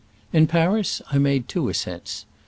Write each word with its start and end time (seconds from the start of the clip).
In 0.33 0.47
Paris 0.47 1.03
I 1.11 1.19
made 1.19 1.47
two 1.47 1.69
ascents. 1.69 2.25